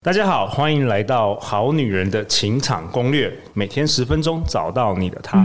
[0.00, 5.38] 大家好，欢迎来到《好女人的情场攻略》，每天十分钟，找到你的他。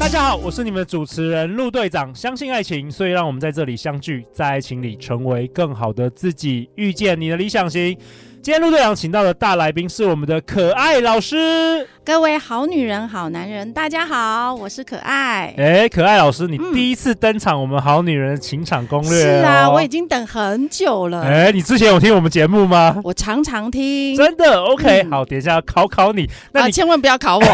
[0.00, 2.12] 大家好，我是你们的主持人陆队长。
[2.14, 7.94] 相信爱情，所以让我们在这里相聚，在爱情里成为更好的自己，遇见你的理想型。
[8.40, 11.86] 今天陆队长请到的大来宾是我们的可爱老师。
[12.04, 15.52] 各位好女人、好男人，大家好，我是可爱。
[15.58, 19.10] 哎，可爱老师，你第一次登场我们好女人的情场攻略。
[19.10, 19.40] 哦嗯。
[19.40, 21.22] 是啊，我已经等很久了。
[21.22, 22.98] 哎，你之前有听我们节目吗？
[23.02, 24.16] 我常常听。
[24.16, 26.30] 真的？OK，嗯，好，等一下考考你。
[26.52, 27.44] 那你，啊，千万不要考我。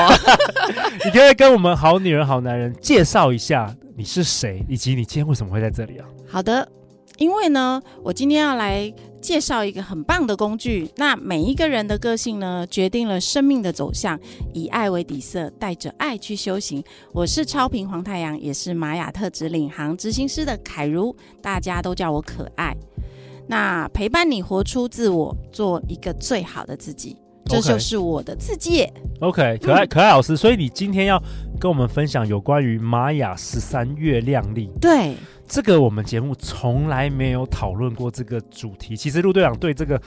[1.05, 6.05] 你可以跟我们好女人、好男人介绍一下你是谁，以及你今天为什么会在这里啊？
[6.31, 6.69] 好的，
[7.19, 8.93] 因为呢，我今天要来。
[9.25, 10.87] 介绍一个很棒的工具。
[10.97, 14.21] 那每一个人的个性呢，决定了生命的走向。
[14.53, 16.85] 以爱为底色，带着爱去修行。
[17.11, 22.77] 我是超频黄太阳，也是玛雅特指领航执行师的凯如，大家都叫我可爱。
[23.49, 28.93] 那陪伴你活出自我，做一个最好的自己这就是我的自界。
[29.21, 31.23] OK，可爱可爱老师，所以你今天要
[31.61, 34.71] 跟我们分享有关于玛雅十三月亮历。
[34.81, 35.15] 对。
[35.47, 38.97] 这个我们节目从来没有讨论过这个主题。
[38.97, 40.01] 其实陆队长对这个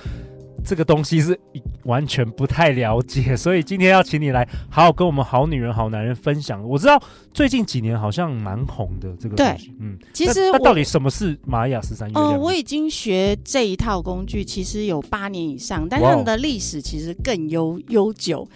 [0.66, 1.40] 这个东西是
[1.84, 6.68] 完全不太了解，所以今天要请你来好好跟我们好女人、好男人分享。
[6.68, 7.00] 我知道
[7.38, 12.16] 最近几年好像蛮红的这个东西，嗯，其实那到底什么是玛雅十三月？
[12.16, 18.50] 哦，我已经学这一套工具，其实有八年以上，但他们的历史其实更悠悠久。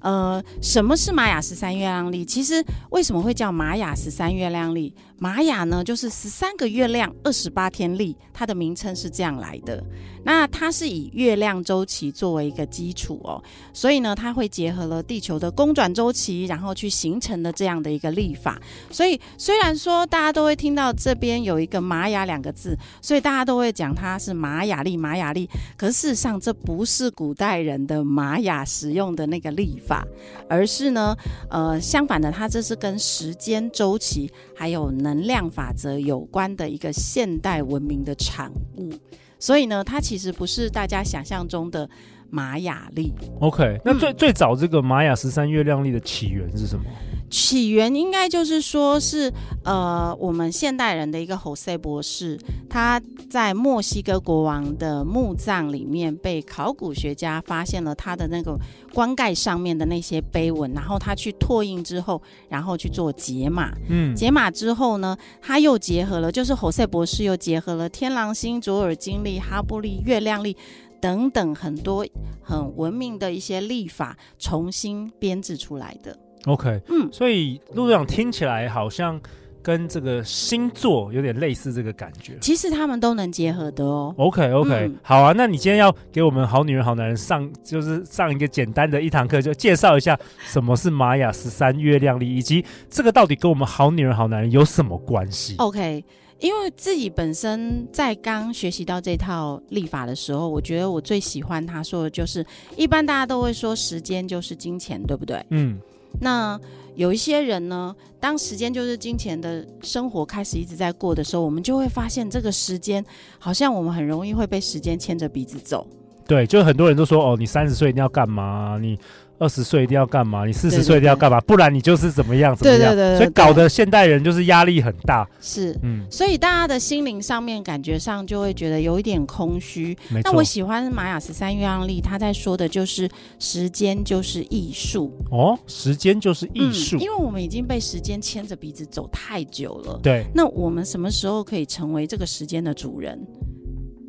[0.00, 2.24] 呃，什么是玛雅十三月亮历？
[2.24, 4.94] 其实为什么会叫玛雅十三月亮历？
[5.20, 9.82] 玛雅呢，就是十三个月亮，二十八天历，它的名称是这样来的。
[10.22, 18.60] 那它是以月亮周期作为一个基础哦，所以呢，它会结合了地球的公转周期，然后去形成的这样的一个历法。
[18.90, 25.48] 所以虽然说大家都会听到这边有一个玛雅两个字，所以大家都会讲它是玛雅历，玛雅历。
[25.76, 30.06] 可事实上，这不是古代人的玛雅使用的那个历法，
[30.48, 31.16] 而是呢，
[31.50, 38.92] 呃，相反的，它这是跟时间周期还有能量法则有关的一个现代文明的产物。
[39.40, 41.88] 所以呢，它其实不是大家想象中的
[42.30, 43.12] 玛雅历。
[43.40, 46.84] OK，那最、嗯、最早这个玛雅十三月亮历的起源是什么？
[47.30, 49.30] 起源应该就是说是
[49.62, 52.38] 呃，我们现代人的一个 Jose 博士，
[52.70, 58.58] 他在墨西哥国王的墓葬里面被考古学家发现了他的那个
[58.94, 63.74] 棺盖上面的那些碑文，然后他去拓印之后，然后去做解码。
[63.90, 70.56] 嗯，解码之后呢，他又结合了，就是 Jose 博士又结合了天狼星、卓尔金历、哈布利、月亮历
[71.00, 72.06] 等等很多
[72.42, 76.16] 很文明的一些立法，重新编制出来的。
[76.46, 79.20] OK，嗯，所以陆队长听起来好像
[79.60, 82.38] 跟这个星座有点类似，这个感觉。
[82.40, 84.14] 其实他们都能结合的哦。
[84.16, 85.34] Okay, 嗯、好啊。
[85.36, 96.02] 那你今天要给我们好女人、好男人上，就是上一个简单的一堂课，就介绍一下什么是玛雅十三月亮历，以及这个到底跟我们好女人、好男人有什么关系？OK，
[96.40, 102.44] 因为自己本身在刚学习到这套立法的时候，我觉得我最喜欢他说的就是，
[102.76, 105.44] 一般大家都会说时间就是金钱，对不对？
[105.50, 105.78] 嗯。
[106.20, 106.58] 那
[106.94, 113.04] 有一些人呢，当时间就是金钱的生活开始一直在过的时候，我们就会发现这个时间
[113.38, 115.86] 好像我们很容易会被时间牵着鼻子走。
[116.26, 118.78] 对，就很多人都说哦，你三十岁一定要干嘛？
[118.80, 118.98] 你。
[119.38, 120.44] 二十岁一定要干嘛？
[120.44, 121.40] 你四十岁一定要干嘛？
[121.42, 122.94] 不然你就是怎么样怎么样？
[122.94, 125.28] 对对对，对，所以搞得现代人就是压力很大。
[125.40, 129.96] 是，嗯，所以大家的心灵上面感觉上就会觉得有一点空虚。
[130.24, 135.12] 那我喜欢玛雅十三月亮历，他在说的就是时间就是艺术。
[135.30, 136.96] 哦，时间就是艺术。
[136.96, 140.00] 嗯，因为我们已经被时间牵着鼻子走太久了。
[140.02, 140.26] 对。
[140.34, 143.18] 那我们什么时候可以成为这个时间的主人？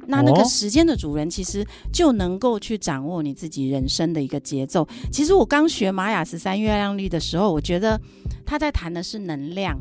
[0.09, 4.87] 那那个时间的主人，其实就能够去掌握你自己人生的一个节奏。
[5.11, 7.99] 其实我刚学玛雅十三月亮历的时候，我觉得
[8.45, 9.79] 他在谈的是能量。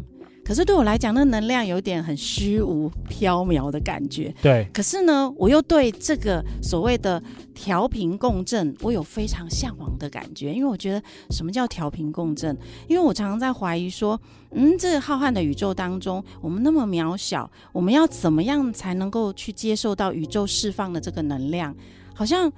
[0.48, 4.34] 可是对我来讲，那能量有点很虚无缥缈的感觉。
[4.40, 4.66] 对。
[4.72, 7.22] 可是呢，我又对这个所谓的
[7.54, 10.50] 调频共振，我有非常向往的感觉。
[10.54, 12.56] 因为我觉得什么叫调频共振？
[12.86, 14.18] 因为我常常在怀疑说，
[14.52, 21.76] 嗯，这个浩瀚的宇宙当中，我们那么渺小，我们要怎么样才能够去接受到宇宙释放的这个能量？
[22.14, 22.50] 好像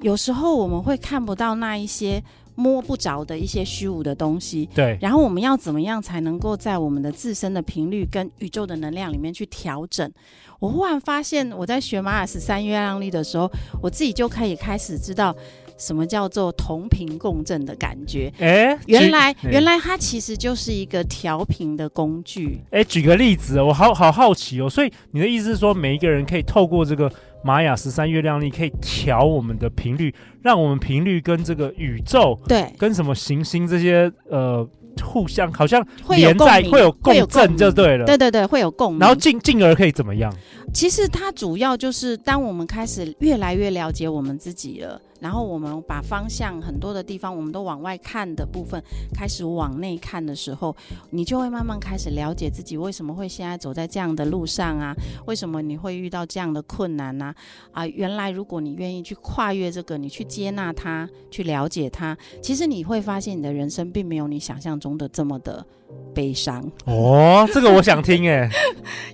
[0.00, 2.24] 有时候我们会看不到那一些。
[2.56, 4.98] 摸不着的一些虚无的东西，对。
[5.00, 10.10] 然后我们要怎么样才能够在我们的自身的频率跟宇宙的能量里面去调整？
[10.58, 13.48] 我忽然发现，我在学马尔十三月亮历的时候，
[13.82, 15.36] 我自己就可以开始知道，
[15.76, 18.32] 什么叫做同频共振的感觉。
[18.38, 22.58] 哎、欸，原来原来它其实就是一个调频的工具。
[22.70, 24.70] 哎、欸，举个例子，我好好好奇哦。
[24.70, 27.12] 所以你的意思是说，每一个人可以透过这个
[27.46, 30.12] 玛雅十三月亮历，可以调我们的频率，
[30.42, 34.68] 让我们频率跟这个宇宙，对，跟什么行星这些呃。
[35.04, 38.98] 互相好像连在会有共振就对了，对对对，会有共鸣。
[38.98, 40.32] 然后进进而可以怎么样？
[40.72, 45.00] 其实它主要就是当我们开始越来越了解我们自己了。
[45.18, 48.80] 然后我们把方向很多的地方，我们都往外看的部分，
[49.14, 50.76] 开始往内看的时候，
[51.08, 54.94] 你就会慢慢开始了解自己为什么会现在走在这样的路上啊？
[55.26, 57.34] 为什么你会遇到这样的困难呢？
[57.72, 57.82] 啊？
[57.82, 65.64] 啊，原来如果你愿意去跨越这个，你去接纳它，去了解它，其实你会发现你的人生并没有你想象中的这么的。
[66.12, 68.50] 悲伤哦，这个我想听哎，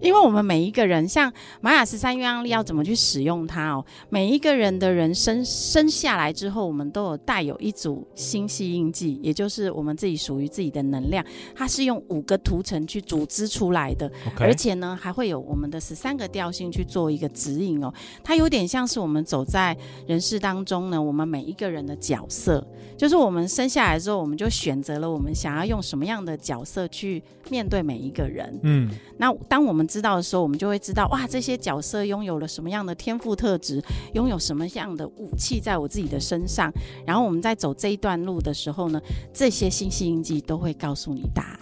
[0.01, 3.85] 因为我们每一个人，像玛雅十三月亮历要怎么去使用它哦？
[4.09, 11.25] 每一个人的人生生下来之后，我们都有带有一组星系印记，也就是我们自己属于自己的能量，
[11.55, 14.43] 它是用五个图层去组织出来的，Okay.
[14.43, 17.93] 而且呢，还会有我们的十三个调性去做一个指引哦。
[18.23, 22.65] 它有点像是我们走在人世当中呢，我们每一个人的角色，
[22.97, 26.83] 就是我们生下来之后，我们就选择了我们想要用什么样的角色。
[26.93, 33.83] 去面对每一个人，嗯，那当我们知道的时候，我们就会知道，哇，这些角色拥有了什么样的天赋特质，
[34.13, 36.71] 拥有什么样的武器在我自己的身上。
[37.07, 39.01] 然后我们在走这一段路的时候呢，
[39.33, 41.57] 这些信息印记都会告诉你答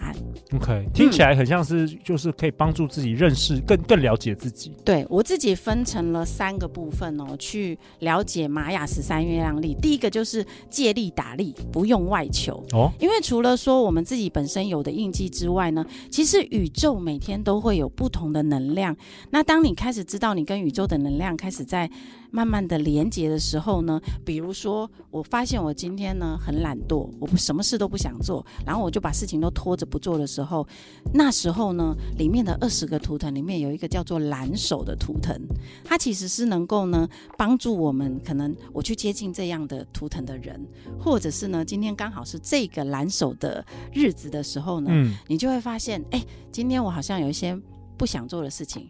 [0.53, 4.73] OK，听起来很像是就是可以帮助自己认识更更了解自己。
[4.85, 9.73] 对，我自己分成了三个部分哦，去了解玛雅十三月亮历。
[9.81, 15.21] 第一个就是借力打力，不用外求哦，因为除了说我们自己本身有的印记。
[15.31, 18.93] 之外呢，其实宇宙每天都会有不同的能量。
[19.29, 21.89] 那当你开始知道你跟宇宙的能量开始在
[22.31, 30.65] 慢慢的连接的时候呢，比如说我发现我今天呢很懒惰，我不什么事都不想做，然后我就把事情都拖着不做的时候，
[31.13, 35.39] 那时候呢，里面的二十个图腾里面有一个叫做蓝手的图腾，
[35.83, 37.07] 它其实是能够呢
[37.37, 40.65] 帮助我们，可能我去接近这样的图腾的人，
[40.99, 47.59] 或者是呢今天刚好是这个蓝手的日子的时候呢，嗯，你就会发现，哎，今天我好像有一些
[47.97, 48.89] 不想做的事情，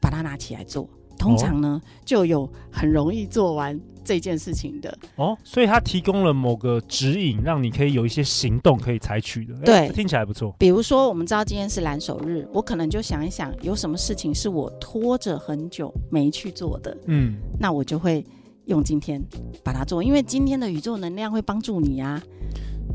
[0.00, 0.88] 把它拿起来做。
[1.18, 9.54] 通常呢，哦、就有很容易做完这件事情的哦，所以它提供了某个指引，让你可以有一些行动可以采取的。
[9.64, 10.54] 对，听起来不错。
[10.58, 18.24] 比如说，我们知道今天是蓝手日，我可能就想一想，有什么事情是我拖着很久没去做的，嗯，那我就会
[18.64, 19.22] 用今天
[19.62, 22.20] 把它做，因为今天的宇宙能量会帮助你啊。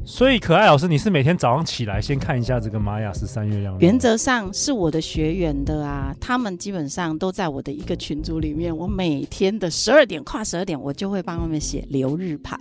[0.05, 3.77] 所以，可爱老师，你是每天早上起来先看一下这个玛雅十三月亮？
[3.79, 8.75] 原则上是我的学员的啊，他们基本上都在我的一个群组里面。
[8.75, 12.57] 我每天的十二点跨十二点，我就会帮他们写流日盘。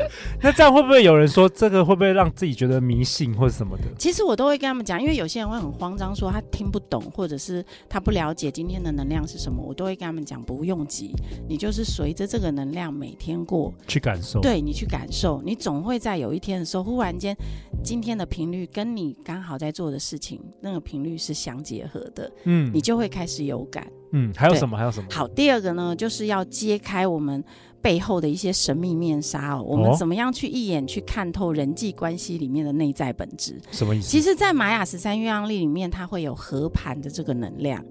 [0.42, 3.84] 那这样会不会有人说这个会不会让自己觉得迷信或者什么的？
[3.98, 9.62] 其实我都会跟他们讲，因为有些人会很慌张，说他听不懂，或者是他不了解今天的能量是什么。
[9.62, 11.14] 我都会跟他们讲，不用急，
[11.48, 14.40] 你就是随着这个能量每天过去感受。
[14.40, 17.36] 对，你去感受，你总会在有一天的时候，忽然间
[17.82, 23.86] 今天的频率跟你刚好在做的事情那个频率是相结合的，嗯，你就会开始有感。
[24.14, 24.76] 嗯，还有什么？
[24.76, 25.06] 还有什么？
[25.10, 27.42] 好，第二个呢，就是要揭开我们。
[27.82, 33.60] 背后的一些神秘面纱哦，我们怎么样去一眼去看透人际关系里面的内在本质？
[33.72, 34.08] 什么意思？
[34.08, 37.84] 其实，在玛雅十三月亮历里面，它会有合盘的这个能量，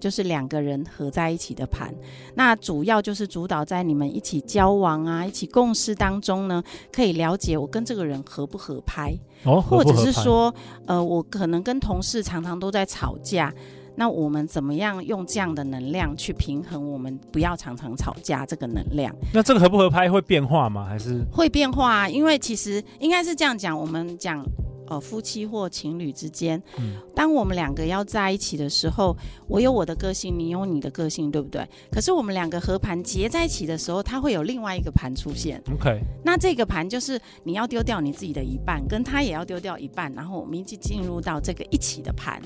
[0.00, 1.94] 就是两个人合在一起的盘。
[2.34, 9.92] 那主要就是主导在你们一起交往啊、一起共事当中呢，可以了解我跟这个人合不合拍，哦，合不合拍？
[9.92, 10.52] 或者是说，
[10.86, 13.54] 呃，我可能跟同事常常都在吵架。
[13.96, 16.90] 那我们怎么样用这样的能量去平衡？
[16.90, 19.14] 我们不要常常吵架，这个能量。
[19.32, 20.84] 那这个合不合拍会变化吗？
[20.84, 22.08] 还是会变化？
[22.08, 24.44] 因为其实应该是这样讲，我们讲。
[24.88, 29.16] 呃，夫妻或情侣之间，嗯，当我们两个要在一起的时候，
[29.48, 31.66] 我有我的个性，你有你的个性，对不对？
[31.90, 35.62] 可是我们两个合盘结在一起的时候，它会有另外一个盘出现。
[35.72, 42.40] OK，那这个盘就是你要丢掉你自己的一半，跟他也要丢掉一半，然后我们一起进入到这个一起的盘。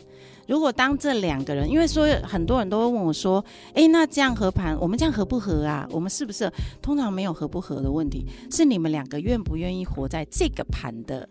[0.48, 3.44] 如果当这两个人，因为说很多人都会问我说，
[3.74, 5.86] 哎，那这样合盘，我们这样合不合啊？
[5.92, 6.50] 我们是不是
[6.82, 8.26] 通常没有合不合的问题？
[8.50, 11.28] 是你们两个愿不愿意活在这个盘的？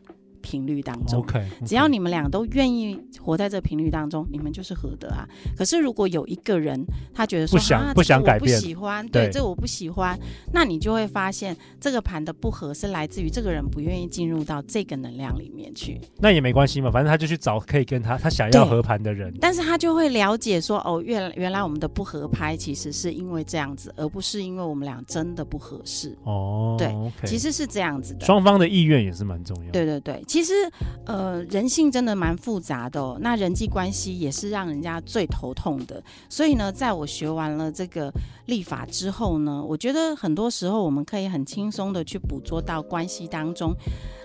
[0.50, 1.20] 频率当中。
[1.20, 1.68] OK，, okay.
[1.68, 5.28] 只要你们俩都愿意活在这频率当中，你们就是合的啊。
[5.56, 10.18] 可是如果有一个人他觉得说不想不想改变，不喜欢，对，这个我不喜欢，
[10.52, 16.02] 那你就会发现这个盘的不合是来自于这个人不愿意进入到这个能量里面去。
[16.18, 19.32] 那也没关系嘛，反正他就去找可以跟他他想要合盘的人。
[19.40, 26.18] 但是他就会了解说，哦，原原来我们的不合拍其实是因为这样子，而不是因为我们俩真的不合适。
[26.24, 27.26] 哦，对，okay.
[27.26, 28.26] 其实是这样子的。
[28.26, 29.72] 双方的意愿也是蛮重要。
[29.72, 30.72] 对对对，其其实
[31.04, 33.18] 呃，人性真的蛮复杂的。
[33.20, 36.02] 那人际关系也是让人家最头痛的。
[36.30, 38.10] 所以呢，在我学完了这个
[38.46, 43.76] 立法之后呢，我觉得很多时候我们可以很轻松的去捕捉到关系当中。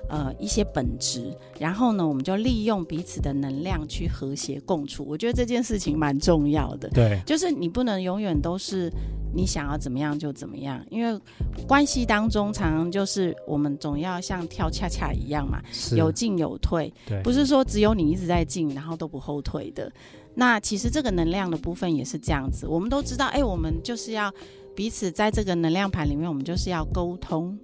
[0.08, 5.04] 呃，一些本质，然后呢，我们就利用彼此的能量去和谐共处。
[5.08, 6.88] 我觉得这件事情蛮重要的。
[6.90, 8.92] 对，就是你不能永远都是
[9.34, 11.18] 你想要怎么样就怎么样，因为
[11.66, 15.62] 关系当中常常就是我们总要像跳恰恰一样嘛，
[15.96, 16.92] 有进有退。
[17.06, 19.90] 对，不是说只有你一直在进，然后都不后退的。
[20.34, 22.66] 那其实这个能量的部分也是这样子。
[22.66, 24.32] 我们都知道，哎，我们就是要
[24.75, 27.58] 彼此在这个能量盘里面，我们就是要沟通。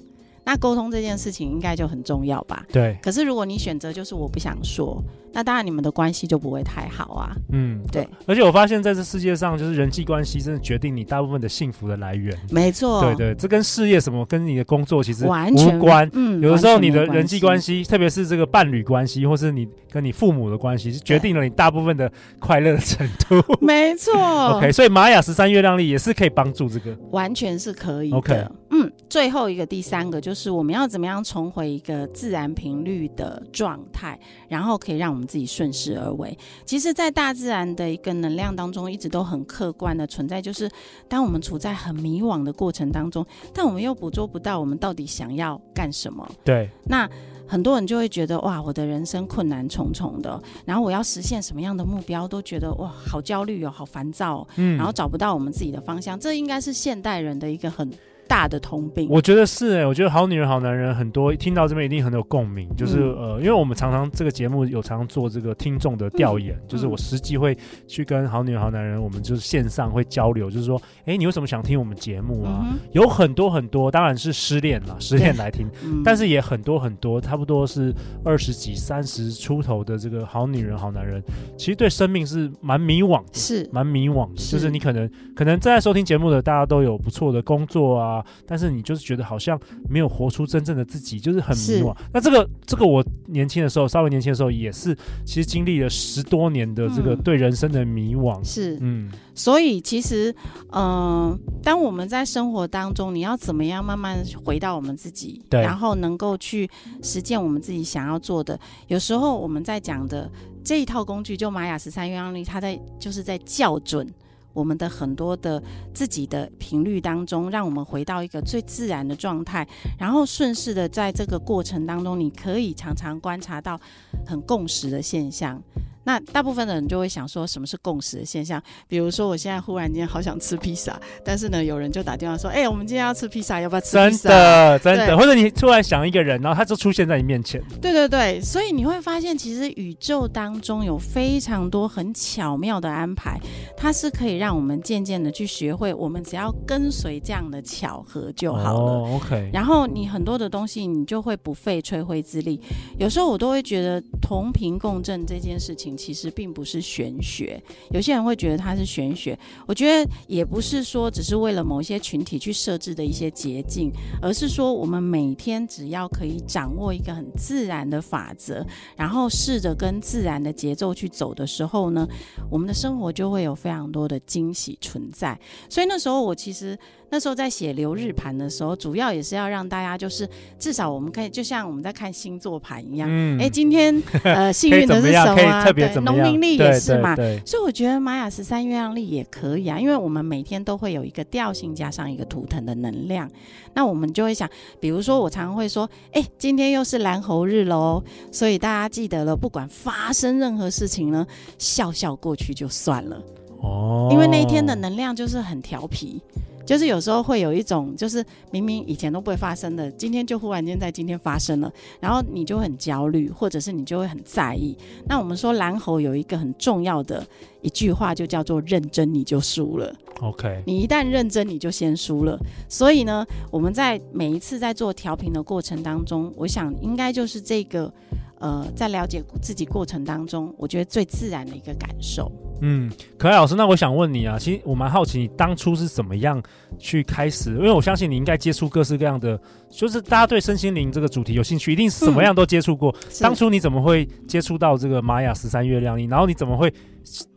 [0.50, 2.66] 那沟通这件事情应该就很重要吧？
[2.72, 2.98] 对。
[3.00, 5.00] 可是如果你选择就是我不想说。
[5.32, 7.30] 那当然，你们的关系就不会太好啊。
[7.52, 8.04] 嗯，对。
[8.26, 12.36] 而且我发现，在这世界上，就是人际关系真的决定你大部分的幸福的来源。
[12.50, 13.00] 没错。
[13.00, 16.10] 对对，这跟事业什么，跟你的工作其实完全无关。
[16.14, 16.40] 嗯。
[16.40, 23.40] 有的时候，你的人际关系，特别是这个伴侣关系，或是你跟你父母的关系，是决定了你大部分的快乐的程度。
[23.64, 24.12] 没错。
[24.56, 26.92] OK，所以玛雅十三月亮历也是可以帮助这个。
[27.12, 28.16] 完全是可以的。
[28.16, 28.46] OK。
[28.72, 34.16] 嗯，最后一个第三个就是我们要怎么样重回一个自然频率的状态，
[34.48, 36.38] 然后可以让我们自己顺势而为。
[36.64, 40.70] 其实，在大自然的一个能量当中，一直都很客观的存在，就是
[41.08, 46.24] 当我们处在很迷惘的过程当中，但我们又捕捉不到我们到底想要干什么。
[46.44, 47.10] 对，那
[47.48, 56.16] 很多人就会觉得哇，我的人生困难重重的，然后我要实现什么样的目标，都觉得哇，好焦虑哦，好烦躁哦，嗯，然后找不到我们自己的方向。
[56.16, 57.90] 这应该是现代人的一个很。
[58.30, 72.78] 大的通病，我觉得是哎、欸，我觉得好女人好男人很多听到这边一定很有共鸣，就是、嗯、呃，因为我们常常这个节目有常常做这个听众的调研、嗯，就是我实际会去跟好女人好男人，我们就是线上会交流，就是说，哎、欸，你为什么想听我们节目啊、嗯？
[72.92, 77.92] 有很多很多，当然是失恋了， 失恋来听、嗯，但是也很多很多，差不多是
[78.24, 81.22] 二十几、三十出头的这个好女人好男人，
[81.58, 83.68] 其实对生命是蛮迷惘，是。
[83.72, 84.70] 蛮迷惘的，就是。
[84.70, 88.19] 你可能可能正在收听节目的大家都有不错的工作啊。
[88.46, 89.58] 但是你就是觉得好像
[89.88, 91.96] 没有活出真正的自己，就是很迷惘。
[92.12, 98.42] 那这个这个我年轻的时候，稍微年轻的时候也是，其实经历了十多年的这个对人生的迷惘。
[98.44, 100.34] 是，嗯，所以其实，
[100.72, 106.68] 嗯、呃，当我们在生活当中，你要怎么样慢慢回到我们自己，对，然后能够去
[107.02, 108.58] 实践我们自己想要做的。
[108.88, 110.30] 有时候我们在讲的
[110.64, 114.06] 这一套工具，就玛雅十三月亮历，它在就是在校准。
[114.52, 115.62] 我们的很多的
[115.94, 119.66] 自己的频率当中，让我们回到一个最自然的状态，
[119.98, 123.80] 然后顺势的在这个过程当中，你可以常常观察到
[124.26, 125.62] 很共识的现象。
[126.10, 128.60] 那大部分的人就会想说，什么是共识的现象？
[128.88, 135.16] 比如说，我现在忽然间好想吃披萨，但是呢，有人就打电话说：“哎、欸，我们今天要吃披萨，要不要吃披萨？”真的，真的。
[135.16, 137.62] 或者你突然想一个人，然后他就出现在你面前。
[137.80, 143.38] 对对对，所以你会发现，其实宇宙当中有非常多很巧妙的安排，
[143.76, 148.80] 它是可以让我们渐渐的去学会，我们只要跟随这样的巧合就好了。
[148.80, 149.48] 哦、OK。
[149.52, 152.60] 然后你很多的东西，你就会不费吹灰之力。
[152.98, 155.96] 有时候我都会觉得同频共振这件事情。
[156.00, 159.38] 其实并不是玄学，有些人会觉得它是玄学。
[159.66, 163.92] 我觉得也不是说只是为了某些群体去设置的一些捷径，
[164.22, 168.64] 而是说我们每天只要可以掌握一个很自然的法则，
[168.96, 172.08] 然后试着跟自然的节奏去走的时候呢，
[172.50, 175.38] 我们的生活就会有非常多的惊喜存在。
[175.68, 176.78] 所以那时候我其实。
[177.10, 185.72] 那时候在写流日盘的时候，主要也是要让大家就是至少我们可以就像我们在看星座盘一样，哎、嗯欸，今天 呃幸运的是什么啊？
[185.72, 187.16] 对，农民历也是嘛。
[187.44, 193.28] 所以我觉得玛雅十三月亮历也可以啊，因为我们每天都会有一个调性加上一个图腾的能量，
[193.74, 194.48] 那我们就会想，
[194.78, 201.26] 比如说我常常会说，哎、欸，今天又是蓝猴日喽，所以大家记得了，不管发生任何事情呢，
[201.58, 203.20] 笑笑过去就算了
[203.60, 206.22] 哦，因为那一天的能量就是很调皮。
[206.70, 214.78] 就是有时候会有一种，就是明明以前都不会发生的，今天就忽然间在今天发生了，然后你就很焦虑，或者是你就会很在意。
[215.08, 217.26] 那我们说蓝猴有一个很重要的
[217.60, 219.92] 一句话，就叫做认真你就输了。
[220.20, 222.38] OK，你一旦认真，你就先输了。
[222.68, 227.92] 所以呢，我们在每一次在做调频的过程当中，我想应该就是这个。
[228.38, 232.32] 呃，在了解自己过程当中，我觉得最自然的一个感受。
[232.60, 236.42] 嗯，可爱老师，那我想问你啊，其实我蛮好奇，你当初是怎么样
[236.78, 237.50] 去开始？
[237.52, 239.40] 因为我相信你应该接触各式各样的，
[239.70, 242.90] 就是大家对身心灵这个主题有兴趣，一定是什么样都接触过。
[242.90, 246.04] 嗯、当初你怎么会接触到这个玛雅十三月亮历？
[246.06, 246.72] 然后你怎么会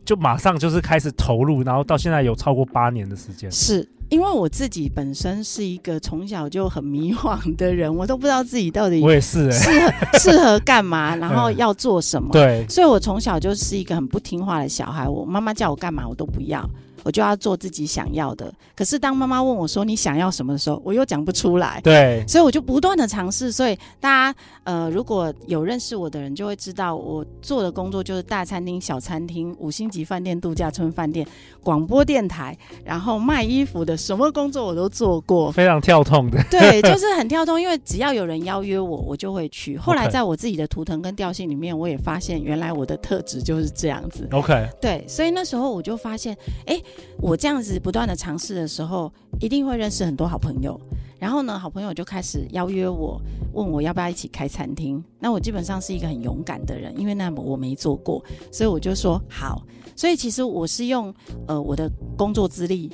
[0.04, 1.62] 就马上就是开始投入？
[1.62, 3.50] 然后到现在有超过八年的时间？
[3.50, 3.88] 是。
[4.10, 12.28] 因为我自己本身是一个从小就很迷惘的人，我都不知道自己到底我也是适合适合干嘛，然后要做什么。
[12.30, 16.62] 对，所以我从小就是一个很不听话的小孩，我妈妈叫我干嘛我都不要。
[17.04, 21.78] 我就要做自己想要的，可是当妈妈问我说你想要什么的时候，我又讲不出来。
[21.82, 23.52] 对，所以我就不断的尝试。
[23.52, 31.26] 所以大家呃，如果有认识我的人，就会知道我做的工作就是大餐厅、小餐厅、五星级饭店、度假村饭店、
[31.62, 36.42] 广播电台，然后卖衣服的，什么工作我都做过，非常跳痛的。
[36.50, 39.76] 对，就是很跳痛，因为只要有人邀约我，我就会去。
[39.76, 44.26] 后来在我自己的图腾跟调性里面，我也发现原来我的特质就是这样子。
[44.32, 46.34] OK，对，所以那时候我就发现，
[46.64, 46.80] 哎。
[47.18, 50.80] 我这样子不断的尝试的时候，一定会认识很多好朋友。
[51.18, 53.18] 然后呢，好朋友就开始邀约我，
[53.54, 55.02] 问我要不要一起开餐厅。
[55.18, 58.22] 那我基本上是一个很勇敢的人，因为那我没做过，
[58.52, 59.62] 所以我就说好。
[59.96, 61.14] 所以其实我是用
[61.46, 62.90] 呃我的工作资历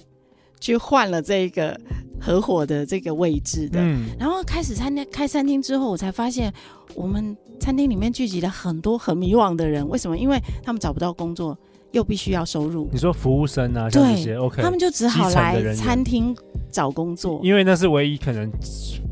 [0.61, 1.76] 去换了这个
[2.21, 3.80] 合伙的这个位置的。
[3.80, 4.04] 嗯。
[4.19, 6.52] 然后开始餐厅开餐厅之后，我才发现
[6.95, 9.88] 我们餐厅里面聚集了很多很迷惘的人。
[9.88, 10.16] 为什么？
[10.16, 11.59] 因为他们找不到工作。
[11.92, 16.35] 又必须要收入，你说服务生啊，像这些对，OK，他们就只好来餐厅
[16.70, 18.50] 找工作，因为那是唯一可能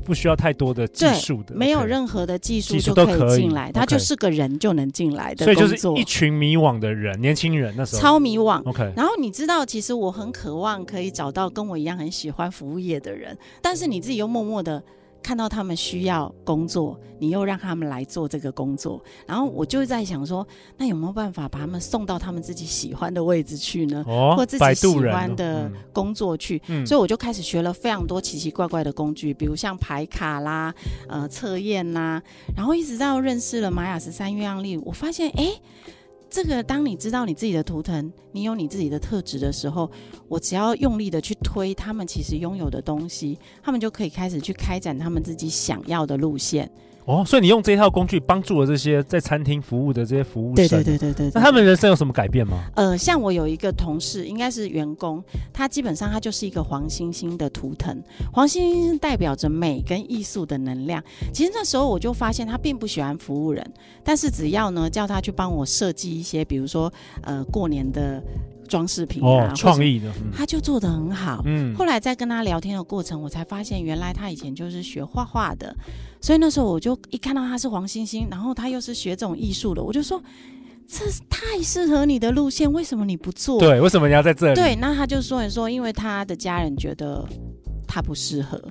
[0.05, 8.03] 不需要太多的技术的，没有任何的技术就可以进来，他就是个人就能进来的，所以就是一群迷惘的人，年轻人那时候。
[8.03, 8.93] 超迷惘，OK。
[8.97, 14.83] 然后你知道，其实我很渴望可以找到跟我一样很喜欢服务业的人，但是你自己又默默的。
[15.23, 20.47] 看到他们需要工作，你又让他们来做这个工作，然后我就在想说，
[20.77, 24.05] 那有没有办法把他们送到他们自己喜欢的位置去呢？
[24.07, 26.61] 哦，或自己喜欢的工作去。
[26.69, 30.75] 嗯，所以我就开始学了非常多奇奇怪怪的工具，比如像排卡啦、
[31.09, 32.23] 呃测验啦，
[32.57, 35.53] 然后一直到认识了玛雅十三月亮历，我发现，哎。
[36.31, 39.91] 这个，当你知道你自己的图腾，你有你自己的特质的时候，
[40.29, 46.71] 我只要用力的去推他们其实拥有的东西，他们就可以开始去开展他们自己想要的路线。
[47.09, 51.31] 哦，所以你用这一套工具帮助了这些在餐厅服务的这些服务生，对对对对对。
[51.35, 52.63] 那他们人生有什么改变吗？
[52.77, 57.99] 呃，像我有一个同事，应该是员工，他基本上他就是一个黄星星的图腾，
[58.31, 61.03] 黄星星代表着美跟艺术的能量。
[61.33, 63.67] 其实那时候我就发现他并不喜欢服务人，
[64.05, 68.23] 但是只要呢叫他去帮我设计一些，比如说呃过年的。
[68.69, 71.43] 装饰品啊，创意的，他就做的很好。
[71.47, 75.75] 嗯，后来在跟他聊天的过程，我才发现原来他以前就是学画画的，
[76.21, 80.23] 所以那时候我就一看到他是黄星星，然后他又是学这种艺术的，我就说
[80.87, 83.59] 这太适合你的路线，为什么你不做？
[83.59, 84.55] 对，为什么你要在这里？
[84.55, 87.27] 对，那他就说你说，因为他的家人觉得
[87.87, 88.63] 他不适合。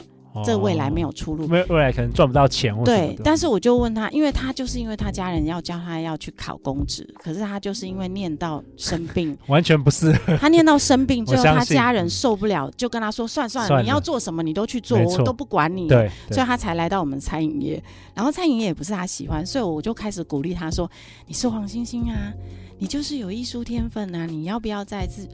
[0.46, 2.76] 这未来没有出路，未未来可能赚不到钱。
[2.84, 10.12] 对，但是我就问他，因为他就是因为他家人要教他要去考公职，可是他就是因为念到生病， 完全不是。
[10.40, 17.82] 他念到生病之后，他家人受不了，就跟他说：“算算了，算了，你要做什么你都去做，我都不管你。”对，所以他才来到我们餐饮业。
[18.14, 20.90] 然后餐饮业也不是他喜欢，所以我就开始鼓励他说
[21.28, 22.34] ：“你是黄星星啊，
[22.80, 25.28] 你就是有艺术天分啊，你要不要再次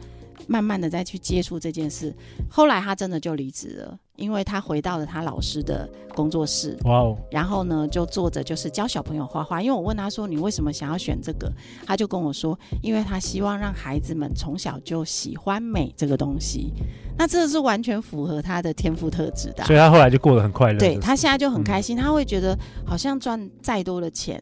[0.48, 2.13] 慢慢的再去接触这件事？”
[2.50, 3.98] 后来他真的就离职了。
[4.15, 9.62] 因为他回到了他老师的工作室，哇哦，然后呢，就坐着就是教小朋友画画。
[9.62, 11.52] 因为我问他说：“你为什么想要选这个？”
[11.86, 16.71] 他就跟我说：“因为他希望让孩子们从小就喜欢美这个东西。”
[17.17, 20.80] 那这是完全符合他的天赋特质的，所以他后来就过得很快乐。
[20.80, 24.41] 对，他现在就很开心，他会觉得好像赚再多的钱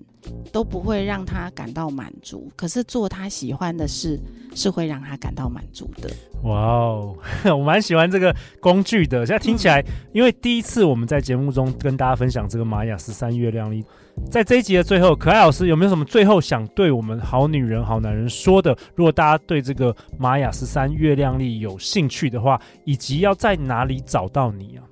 [0.54, 4.18] 都不会让他感到满足，可是做他喜欢的事
[4.56, 6.10] 是会让他感到满足的。
[6.44, 7.16] 哇哦，
[7.54, 9.26] 我蛮喜欢这个工具的。
[9.26, 13.86] 现在听起来，因为第一次我们在节目中跟大家分享这个玛雅十三月亮历，
[14.30, 18.76] 在这一集的最后，可爱老师有没有什么最后想对我们好女人好男人说的？
[18.96, 24.84] 如果大家对这个玛雅十三月亮历有兴趣的话，以及要在哪里找到你啊？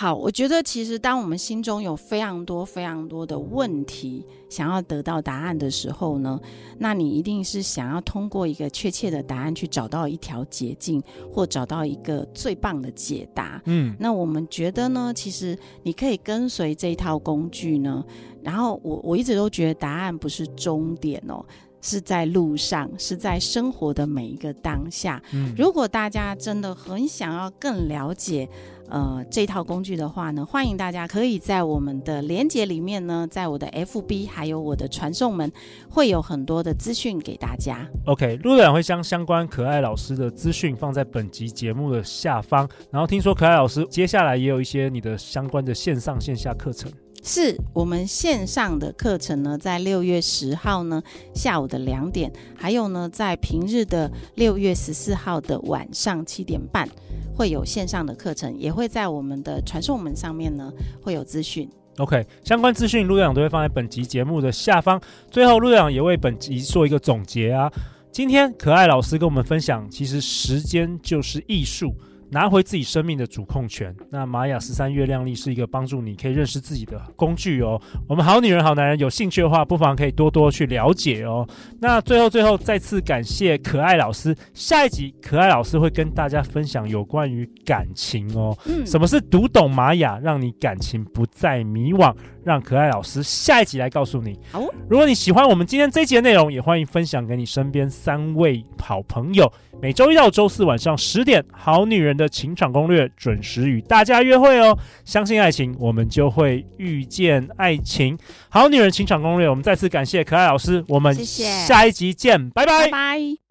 [0.00, 6.38] 好，我觉得其实当我们心中有非常多非常多的问题，想要得到答案的时候呢，
[6.78, 13.60] 那你一定是想要通过一个确切的答案去找到一条捷径，或找到一个最棒的解答。
[13.64, 18.04] 嗯，那我们觉得呢，其实你可以跟随这一套工具呢，
[18.40, 21.44] 然后我我一直都觉得答案不是终点哦。
[21.80, 25.22] 是在路上，是在生活的每一个当下。
[25.32, 28.48] 嗯，如果大家真的很想要更了解，
[28.88, 35.52] 呃，这套工具的话呢，欢迎大家可以在我们的连接里面呢，在我的 FB 还有我的传送门，
[35.90, 37.86] 会有很多的资讯给大家。
[38.06, 42.68] OK，陆队长会将相关可爱老师的资讯放在本集节目的下方。
[42.90, 46.90] 然后听说可爱老师接下来也有一些你的相关的线上线下课程。
[47.28, 51.02] 是我们线上的课程呢，在六月十号呢
[51.34, 56.88] 下午的两点，还有呢在平日的六月十四号的晚上七点半，
[57.36, 61.68] 会有线上的课程，也会在我们的传送门上面呢会有资讯。
[61.98, 64.98] OK，相关资讯陆队长都会放在本集节目的下方。
[65.30, 67.70] 最后，陆队长也为本集做一个总结啊。
[68.10, 71.92] 今天可爱老师跟我们分享，其实时间就是艺术。
[72.30, 73.94] 拿回自己生命的主控权。
[74.10, 77.80] 那玛雅十三月亮历是一个帮助你可以认识自己的工具哦。
[78.08, 81.46] 我们好女人好男人有兴趣的话，不妨可以多多去了解哦。
[81.80, 84.34] 那最后最后再次感谢可爱老师。
[84.52, 88.56] 下一集可爱老师会跟大家分享有关于感情哦。
[88.66, 92.14] 嗯，什么是读懂玛雅，让你感情不再迷惘？
[92.44, 94.38] 让可爱老师下一集来告诉你。
[94.50, 99.50] 好，如果你喜欢我们今天这一集的内容，也欢迎分享给你身边三位好朋友。
[99.82, 104.78] 每周一到周四晚上十点，好女人的情场攻略准时与大家约会哦。
[105.04, 108.18] 相信爱情，我们就会遇见爱情。
[108.50, 112.66] 好女人情场攻略，我们再次感谢可爱老师，我们下一集见，拜。
[112.66, 113.47] 拜拜。